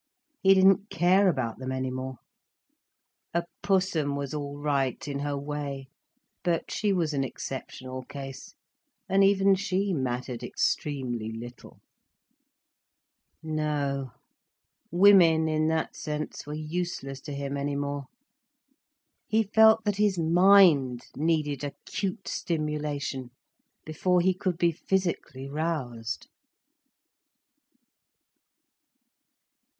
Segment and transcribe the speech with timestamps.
[0.41, 2.15] He didn't care about them any more.
[3.35, 5.89] A Pussum was all right in her way,
[6.43, 8.55] but she was an exceptional case,
[9.07, 11.81] and even she mattered extremely little.
[13.43, 14.13] No,
[14.89, 18.05] women, in that sense, were useless to him any more.
[19.27, 23.29] He felt that his mind needed acute stimulation,
[23.85, 26.27] before he could be physically roused.